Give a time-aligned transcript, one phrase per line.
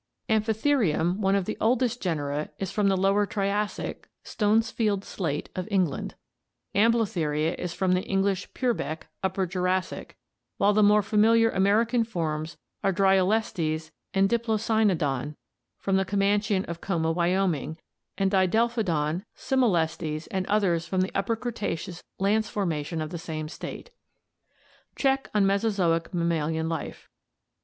[0.27, 6.15] Amphitherium, one of the oldest genera, is from the Lower Jurassic (Stonesfield slate) of England,
[6.73, 10.17] Amblotherium is from the English Purbeck (Upper Jurassic),
[10.57, 15.35] while the more familiar American forms are Dryokstes and Diplocynodon
[15.77, 17.77] from the Comanchian of Como, Wyoming,
[18.17, 23.47] and Di delpkodon, Citnolestes, and others from the Upper Cretaceous Lance formation of the same
[23.47, 23.91] state.
[24.95, 27.07] Check on Mesozoic Mammalian Life.